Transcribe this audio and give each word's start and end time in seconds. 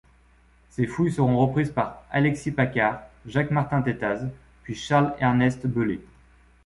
Ses 0.71 0.87
fouilles 0.87 1.11
seront 1.11 1.37
reprises 1.37 1.69
par 1.69 2.01
Alexis 2.09 2.49
Paccard, 2.51 3.03
Jacques 3.27 3.51
Martin 3.51 3.83
Tétaz 3.83 4.29
puis 4.63 4.73
Charles 4.73 5.13
Ernest 5.19 5.67
Beulé. 5.67 6.01